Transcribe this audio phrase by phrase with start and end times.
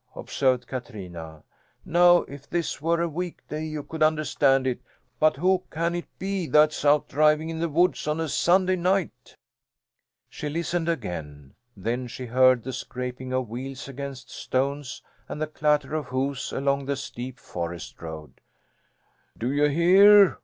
[0.15, 1.43] observed Katrina.
[1.85, 4.81] "Now if this were a weekday you could understand it;
[5.19, 9.35] but who can it be that's out driving in the woods on a Sunday night?"
[10.27, 11.53] She listened again.
[11.77, 16.87] Then she heard the scraping of wheels against stones and the clatter of hoofs along
[16.87, 18.41] the steep forest road.
[19.37, 20.39] "Do you hear?"